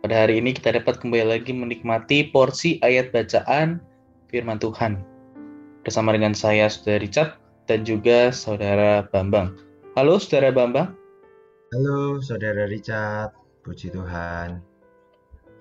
[0.00, 3.84] pada hari ini kita dapat kembali lagi menikmati porsi ayat bacaan
[4.32, 5.04] firman Tuhan.
[5.84, 7.30] Bersama dengan saya, Saudara Richard,
[7.68, 9.56] dan juga Saudara Bambang.
[9.96, 10.96] Halo, Saudara Bambang.
[11.76, 13.36] Halo, Saudara Richard.
[13.60, 14.64] Puji Tuhan.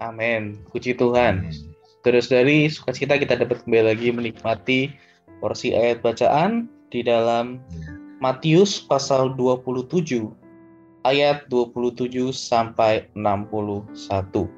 [0.00, 0.64] Amin.
[0.72, 1.52] Puji Tuhan.
[2.00, 4.96] Saudara-saudari, sukacita kita dapat kembali lagi menikmati
[5.44, 7.94] porsi ayat bacaan di dalam ya.
[8.18, 10.41] Matius pasal 27
[11.02, 14.48] ayat 27 sampai 61.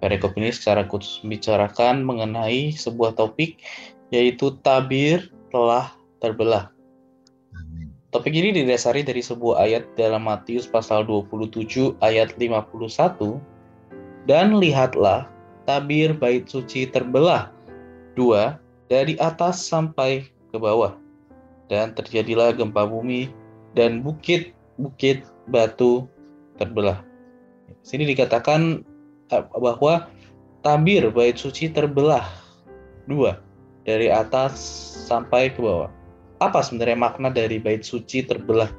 [0.00, 3.60] Perikop ini secara khusus membicarakan mengenai sebuah topik
[4.10, 5.92] yaitu tabir telah
[6.24, 6.72] terbelah.
[8.10, 13.38] Topik ini didasari dari sebuah ayat dalam Matius pasal 27 ayat 51
[14.26, 15.30] dan lihatlah
[15.68, 17.54] tabir bait suci terbelah
[18.18, 18.58] dua
[18.90, 20.98] dari atas sampai ke bawah
[21.70, 23.30] dan terjadilah gempa bumi
[23.78, 26.06] dan bukit-bukit batu
[26.56, 27.02] terbelah.
[27.82, 28.86] Sini dikatakan
[29.34, 30.06] eh, bahwa
[30.62, 32.24] tabir bait suci terbelah
[33.10, 33.42] dua
[33.84, 34.56] dari atas
[35.10, 35.90] sampai ke bawah.
[36.40, 38.70] Apa sebenarnya makna dari bait suci terbelah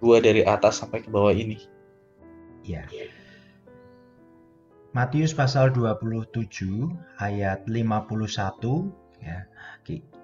[0.00, 1.58] dua dari atas sampai ke bawah ini?
[2.62, 2.86] Ya.
[4.92, 6.36] Matius pasal 27
[7.16, 9.48] ayat 51 ya.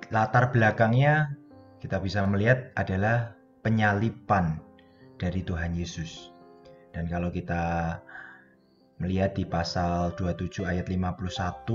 [0.08, 1.32] Latar belakangnya
[1.80, 4.60] kita bisa melihat adalah penyalipan
[5.18, 6.30] dari Tuhan Yesus.
[6.94, 7.98] Dan kalau kita
[8.98, 11.28] melihat di pasal 27 ayat 51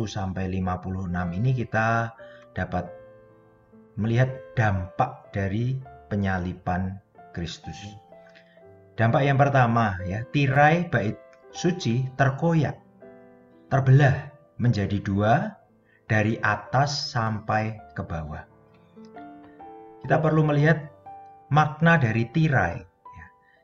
[0.08, 2.12] sampai 56 ini kita
[2.52, 2.92] dapat
[3.96, 5.78] melihat dampak dari
[6.12, 7.00] penyalipan
[7.32, 7.78] Kristus.
[8.94, 11.18] Dampak yang pertama ya, tirai bait
[11.54, 12.78] suci terkoyak,
[13.70, 14.30] terbelah
[14.62, 15.58] menjadi dua
[16.06, 18.46] dari atas sampai ke bawah.
[20.04, 20.78] Kita perlu melihat
[21.50, 22.93] makna dari tirai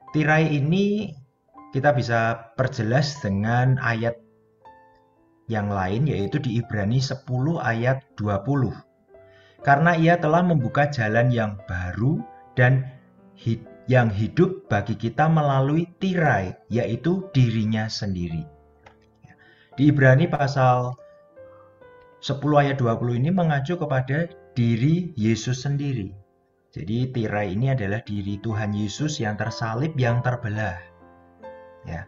[0.10, 1.14] Tirai ini
[1.70, 4.18] kita bisa perjelas dengan ayat
[5.46, 7.30] yang lain yaitu di Ibrani 10
[7.62, 8.74] ayat 20.
[9.62, 12.26] Karena ia telah membuka jalan yang baru
[12.58, 12.90] dan
[13.38, 18.46] hid yang hidup bagi kita melalui tirai yaitu dirinya sendiri.
[19.78, 20.98] Di Ibrani pasal
[22.26, 24.26] 10 ayat 20 ini mengacu kepada
[24.58, 26.29] diri Yesus sendiri.
[26.70, 30.78] Jadi tirai ini adalah diri Tuhan Yesus yang tersalib yang terbelah.
[31.82, 32.06] Ya.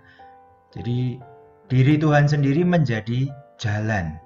[0.70, 1.18] Jadi
[1.66, 3.26] diri Tuhan sendiri menjadi
[3.58, 4.22] jalan.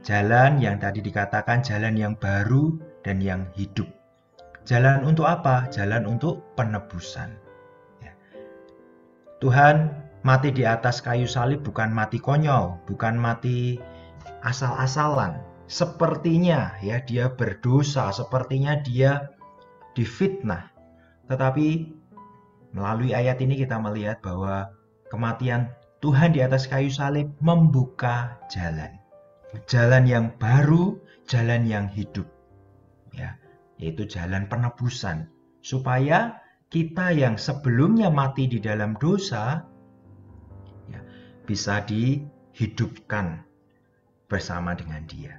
[0.00, 3.86] Jalan yang tadi dikatakan jalan yang baru dan yang hidup.
[4.64, 5.68] Jalan untuk apa?
[5.68, 7.36] Jalan untuk penebusan.
[8.00, 8.16] Ya.
[9.44, 9.92] Tuhan
[10.24, 13.76] mati di atas kayu salib bukan mati konyol, bukan mati
[14.48, 15.44] asal-asalan.
[15.68, 19.28] Sepertinya ya dia berdosa, sepertinya dia
[19.96, 20.72] difitnah.
[21.28, 21.68] Tetapi
[22.72, 24.72] melalui ayat ini kita melihat bahwa
[25.12, 25.72] kematian
[26.02, 28.98] Tuhan di atas kayu salib membuka jalan.
[29.68, 30.98] Jalan yang baru,
[31.28, 32.26] jalan yang hidup.
[33.12, 33.36] Ya,
[33.76, 35.28] yaitu jalan penebusan
[35.60, 36.40] supaya
[36.72, 39.60] kita yang sebelumnya mati di dalam dosa
[40.88, 41.00] ya,
[41.44, 43.44] bisa dihidupkan
[44.32, 45.36] bersama dengan Dia.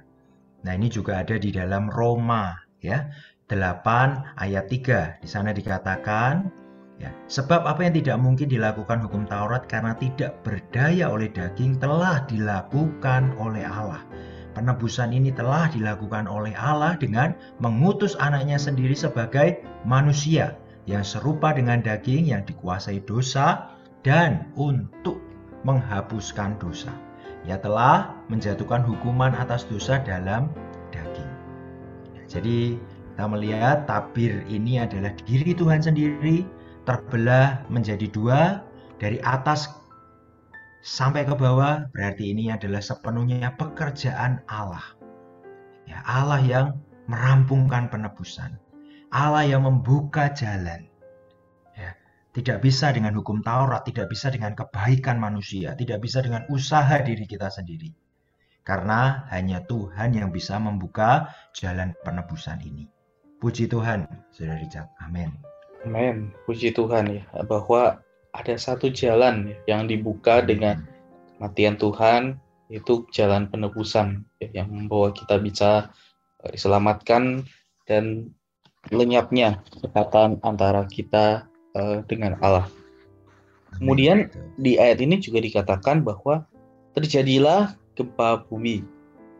[0.62, 3.10] Nah, ini juga ada di dalam Roma ya.
[3.48, 5.20] 8 ayat 3.
[5.20, 6.48] Di sana dikatakan,
[6.96, 12.24] ya, sebab apa yang tidak mungkin dilakukan hukum Taurat karena tidak berdaya oleh daging telah
[12.24, 14.00] dilakukan oleh Allah.
[14.54, 20.54] Penebusan ini telah dilakukan oleh Allah dengan mengutus anaknya sendiri sebagai manusia
[20.86, 23.74] yang serupa dengan daging yang dikuasai dosa
[24.06, 25.18] dan untuk
[25.66, 26.92] menghapuskan dosa.
[27.44, 30.48] Ia telah menjatuhkan hukuman atas dosa dalam
[30.94, 31.32] daging.
[32.30, 32.78] Jadi
[33.14, 36.42] kita melihat tabir ini adalah diri Tuhan sendiri
[36.82, 38.66] terbelah menjadi dua
[38.98, 39.70] dari atas
[40.82, 44.82] sampai ke bawah berarti ini adalah sepenuhnya pekerjaan Allah.
[45.86, 46.66] Ya, Allah yang
[47.06, 48.58] merampungkan penebusan.
[49.14, 50.90] Allah yang membuka jalan.
[51.78, 51.94] Ya,
[52.34, 57.30] tidak bisa dengan hukum Taurat, tidak bisa dengan kebaikan manusia, tidak bisa dengan usaha diri
[57.30, 57.94] kita sendiri.
[58.66, 62.90] Karena hanya Tuhan yang bisa membuka jalan penebusan ini.
[63.44, 64.88] Puji Tuhan, Saudara Richard.
[65.04, 65.28] Amin.
[65.84, 66.32] Amin.
[66.48, 68.00] Puji Tuhan ya, bahwa
[68.32, 70.80] ada satu jalan yang dibuka dengan
[71.36, 72.40] kematian Tuhan
[72.72, 75.92] itu jalan penebusan ya, yang membawa kita bisa
[76.40, 77.44] uh, diselamatkan
[77.84, 78.32] dan
[78.88, 81.44] lenyapnya ikatan antara kita
[81.76, 82.64] uh, dengan Allah.
[83.76, 86.48] Kemudian di ayat ini juga dikatakan bahwa
[86.96, 88.88] terjadilah gempa bumi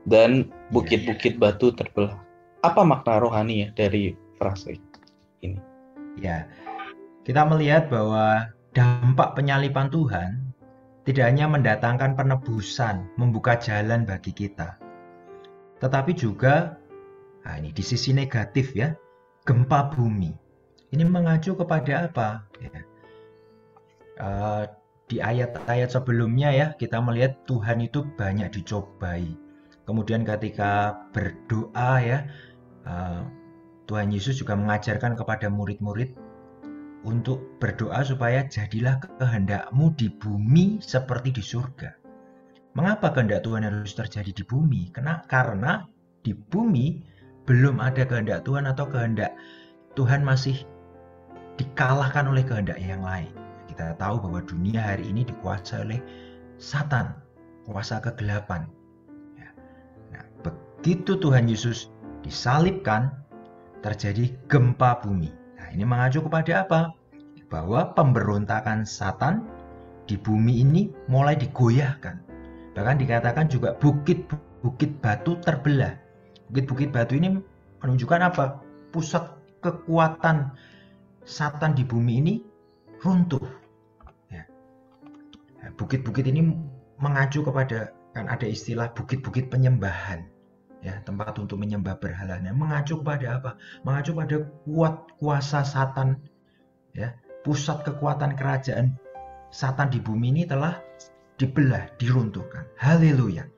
[0.04, 2.20] dan bukit-bukit batu terbelah.
[2.64, 4.80] Apa makna rohani ya dari frase
[5.44, 5.60] ini?
[6.16, 6.48] Ya,
[7.28, 10.40] kita melihat bahwa dampak penyalipan Tuhan
[11.04, 14.80] tidak hanya mendatangkan penebusan, membuka jalan bagi kita,
[15.84, 16.80] tetapi juga,
[17.44, 18.96] nah ini di sisi negatif ya,
[19.44, 20.32] gempa bumi.
[20.96, 22.48] Ini mengacu kepada apa?
[22.64, 22.80] Ya.
[24.14, 24.64] Uh,
[25.04, 29.36] di ayat-ayat sebelumnya ya kita melihat Tuhan itu banyak dicobai.
[29.84, 32.18] Kemudian ketika berdoa ya
[32.84, 33.24] uh,
[33.84, 36.16] Tuhan Yesus juga mengajarkan kepada murid-murid
[37.04, 41.92] untuk berdoa supaya jadilah kehendakmu di bumi seperti di surga.
[42.74, 44.90] Mengapa kehendak Tuhan harus terjadi di bumi?
[44.90, 45.84] Karena, karena
[46.24, 47.04] di bumi
[47.44, 49.36] belum ada kehendak Tuhan atau kehendak
[49.94, 50.64] Tuhan masih
[51.60, 53.30] dikalahkan oleh kehendak yang lain.
[53.70, 56.00] Kita tahu bahwa dunia hari ini dikuasai oleh
[56.58, 57.14] Satan,
[57.68, 58.66] kuasa kegelapan.
[59.38, 59.50] Ya.
[60.10, 61.93] Nah, begitu Tuhan Yesus
[62.24, 63.12] disalibkan,
[63.84, 65.44] terjadi gempa bumi
[65.74, 66.80] ini mengacu kepada apa?
[67.50, 69.42] Bahwa pemberontakan Satan
[70.06, 72.22] di bumi ini mulai digoyahkan.
[72.78, 75.98] Bahkan dikatakan juga bukit-bukit batu terbelah.
[76.50, 77.42] Bukit-bukit batu ini
[77.82, 78.62] menunjukkan apa?
[78.94, 79.34] Pusat
[79.66, 80.54] kekuatan
[81.26, 82.34] Satan di bumi ini
[83.02, 83.42] runtuh.
[84.30, 84.46] Ya.
[85.74, 86.54] Bukit-bukit ini
[87.02, 90.22] mengacu kepada kan ada istilah bukit-bukit penyembahan
[90.84, 92.52] ya tempat untuk menyembah berhalanya.
[92.52, 93.50] Mengacu pada apa?
[93.88, 94.36] Mengacu pada
[94.68, 96.20] kuat kuasa Satan
[96.92, 99.00] ya pusat kekuatan kerajaan
[99.48, 100.76] Satan di bumi ini telah
[101.40, 102.68] dibelah diruntuhkan.
[102.76, 103.48] Haleluya.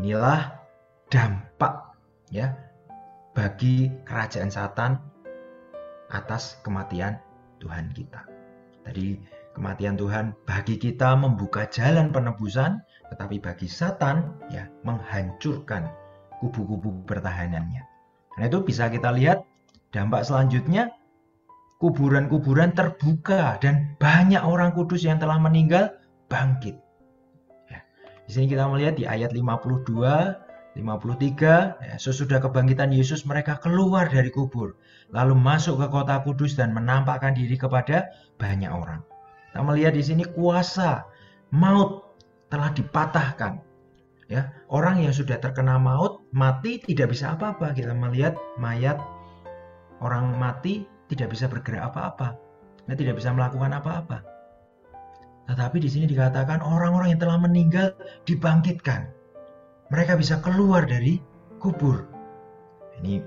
[0.00, 0.56] Inilah
[1.12, 1.92] dampak
[2.32, 2.56] ya
[3.36, 4.96] bagi kerajaan Satan
[6.08, 7.20] atas kematian
[7.60, 8.24] Tuhan kita.
[8.86, 9.18] Tadi
[9.52, 12.80] kematian Tuhan bagi kita membuka jalan penebusan
[13.10, 16.05] tetapi bagi Satan ya menghancurkan
[16.42, 17.82] kubu-kubu pertahanannya.
[18.36, 19.44] Nah itu bisa kita lihat
[19.90, 20.92] dampak selanjutnya
[21.80, 25.92] kuburan-kuburan terbuka dan banyak orang kudus yang telah meninggal
[26.28, 26.76] bangkit.
[27.68, 27.80] Ya.
[28.28, 34.28] Di sini kita melihat di ayat 52, 53, ya, sesudah kebangkitan Yesus mereka keluar dari
[34.28, 34.76] kubur,
[35.12, 39.00] lalu masuk ke kota kudus dan menampakkan diri kepada banyak orang.
[39.52, 41.04] Kita melihat di sini kuasa
[41.52, 42.04] maut
[42.52, 43.58] telah dipatahkan
[44.30, 47.74] ya orang yang sudah terkena maut mati tidak bisa apa-apa.
[47.76, 48.98] Kita melihat mayat
[50.00, 52.34] orang mati tidak bisa bergerak apa-apa.
[52.86, 54.22] Ya, tidak bisa melakukan apa-apa.
[55.46, 57.94] Tetapi di sini dikatakan orang-orang yang telah meninggal
[58.26, 59.10] dibangkitkan.
[59.94, 61.22] Mereka bisa keluar dari
[61.62, 62.02] kubur.
[62.98, 63.22] Ini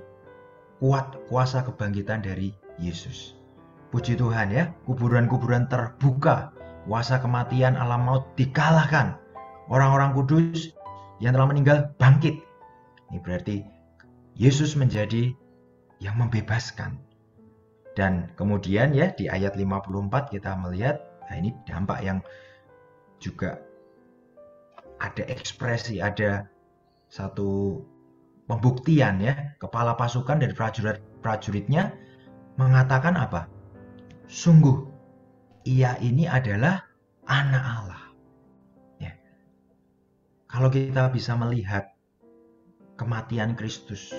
[0.83, 3.35] kuat kuasa kebangkitan dari Yesus.
[3.89, 6.51] Puji Tuhan ya kuburan-kuburan terbuka
[6.87, 9.15] kuasa kematian alam maut dikalahkan.
[9.71, 10.75] Orang-orang kudus
[11.23, 12.48] yang telah meninggal bangkit.
[13.09, 13.65] Ini berarti
[14.37, 15.33] Yesus menjadi
[15.99, 16.97] yang membebaskan.
[17.97, 22.23] Dan kemudian ya di ayat 54 kita melihat nah ini dampak yang
[23.19, 23.59] juga
[25.03, 26.47] ada ekspresi, ada
[27.11, 27.81] satu
[28.47, 31.91] pembuktian ya kepala pasukan dari prajurit-prajuritnya
[32.55, 33.51] mengatakan apa?
[34.29, 34.87] Sungguh
[35.67, 36.87] ia ini adalah
[37.27, 38.09] anak Allah.
[40.49, 41.93] Kalau kita bisa melihat
[42.99, 44.11] kematian Kristus,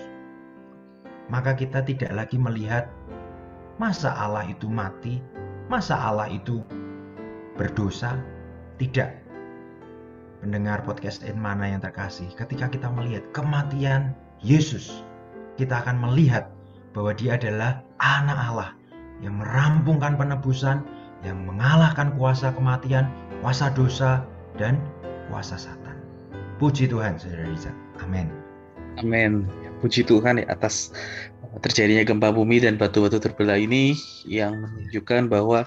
[1.29, 2.89] maka kita tidak lagi melihat
[3.77, 5.21] masa Allah itu mati,
[5.69, 6.65] masa Allah itu
[7.61, 8.17] berdosa.
[8.81, 9.13] Tidak.
[10.41, 15.05] Pendengar podcast in mana yang terkasih, ketika kita melihat kematian Yesus,
[15.61, 16.49] kita akan melihat
[16.97, 18.71] bahwa dia adalah anak Allah
[19.21, 20.81] yang merampungkan penebusan,
[21.21, 23.13] yang mengalahkan kuasa kematian,
[23.45, 24.25] kuasa dosa,
[24.57, 24.81] dan
[25.29, 26.01] kuasa satan.
[26.57, 27.73] Puji Tuhan, Saudara Riza.
[28.01, 28.40] Amin.
[29.01, 29.49] Amin.
[29.81, 30.93] Puji Tuhan ya atas
[31.65, 33.97] terjadinya gempa bumi dan batu-batu terbelah ini
[34.29, 35.67] yang menunjukkan bahwa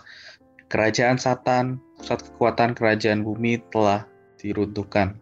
[0.70, 4.06] kerajaan Satan, pusat kekuatan kerajaan bumi telah
[4.40, 5.18] diruntuhkan.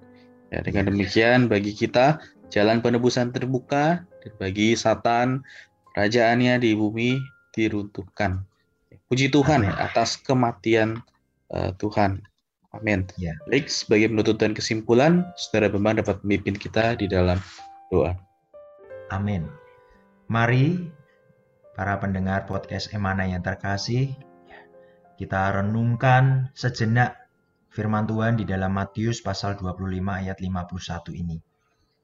[0.52, 2.20] Ya, dengan demikian bagi kita
[2.52, 5.42] jalan penebusan terbuka dan bagi Satan
[5.96, 7.20] kerajaannya di bumi
[7.56, 8.44] diruntuhkan.
[9.08, 11.00] Puji Tuhan ya atas kematian
[11.52, 12.24] uh, Tuhan.
[12.72, 13.04] Amin.
[13.20, 13.36] Ya.
[13.52, 17.36] Baik, sebagai penutup dan kesimpulan, Saudara Bambang dapat memimpin kita di dalam
[17.92, 18.16] doa.
[19.12, 19.52] Amin.
[20.32, 20.88] Mari
[21.76, 24.16] para pendengar podcast Emana yang terkasih,
[25.20, 27.20] kita renungkan sejenak
[27.68, 31.44] firman Tuhan di dalam Matius pasal 25 ayat 51 ini.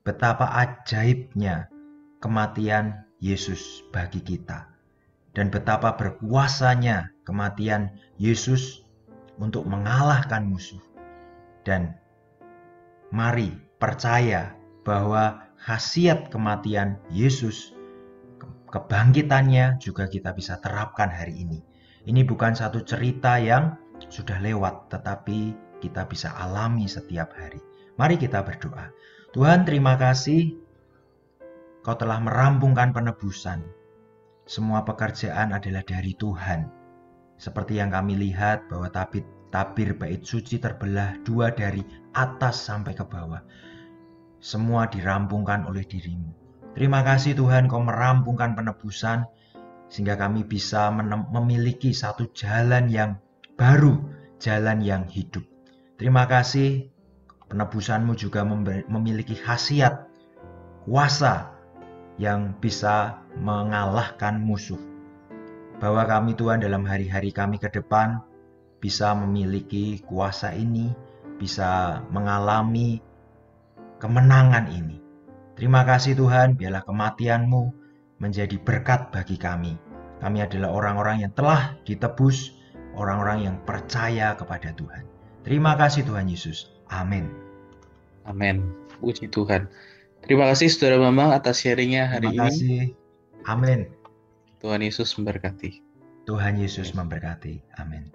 [0.04, 1.72] Betapa ajaibnya
[2.20, 4.68] kematian Yesus bagi kita.
[5.32, 8.82] Dan betapa berkuasanya kematian Yesus
[9.38, 10.82] untuk mengalahkan musuh.
[11.62, 11.94] Dan
[13.14, 17.74] mari percaya bahwa khasiat kematian Yesus,
[18.70, 21.60] kebangkitannya juga kita bisa terapkan hari ini.
[22.08, 23.76] Ini bukan satu cerita yang
[24.08, 27.60] sudah lewat, tetapi kita bisa alami setiap hari.
[27.98, 28.94] Mari kita berdoa.
[29.34, 30.68] Tuhan, terima kasih
[31.88, 33.64] Kau telah merampungkan penebusan.
[34.44, 36.68] Semua pekerjaan adalah dari Tuhan.
[37.40, 41.80] Seperti yang kami lihat bahwa tabir, bait suci terbelah dua dari
[42.12, 43.40] atas sampai ke bawah.
[44.38, 46.32] Semua dirampungkan oleh dirimu.
[46.78, 49.26] Terima kasih Tuhan kau merampungkan penebusan
[49.90, 50.94] sehingga kami bisa
[51.34, 53.18] memiliki satu jalan yang
[53.58, 53.98] baru,
[54.38, 55.42] jalan yang hidup.
[55.98, 56.94] Terima kasih
[57.50, 58.46] penebusanmu juga
[58.86, 60.06] memiliki khasiat,
[60.86, 61.50] kuasa
[62.22, 64.78] yang bisa mengalahkan musuh.
[65.82, 68.22] Bahwa kami Tuhan dalam hari-hari kami ke depan
[68.78, 70.94] bisa memiliki kuasa ini,
[71.42, 73.02] bisa mengalami
[73.98, 75.02] kemenangan ini.
[75.58, 77.64] Terima kasih Tuhan, biarlah kematianmu
[78.22, 79.78] menjadi berkat bagi kami.
[80.18, 82.54] Kami adalah orang-orang yang telah ditebus,
[82.98, 85.06] orang-orang yang percaya kepada Tuhan.
[85.46, 86.74] Terima kasih Tuhan Yesus.
[86.90, 87.30] Amin.
[88.26, 88.74] Amin.
[89.00, 89.70] Puji Tuhan.
[90.26, 92.66] Terima kasih Saudara Bambang atas sharingnya hari Terima kasih.
[92.66, 92.82] ini.
[93.46, 93.80] Amin.
[94.60, 95.80] Tuhan Yesus memberkati.
[96.28, 97.64] Tuhan Yesus memberkati.
[97.80, 98.12] Amin.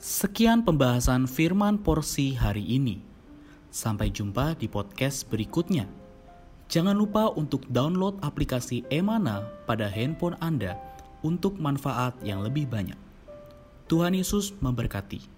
[0.00, 3.04] Sekian pembahasan firman porsi hari ini.
[3.76, 5.84] Sampai jumpa di podcast berikutnya.
[6.72, 10.80] Jangan lupa untuk download aplikasi Emana pada handphone Anda
[11.20, 12.96] untuk manfaat yang lebih banyak.
[13.84, 15.35] Tuhan Yesus memberkati.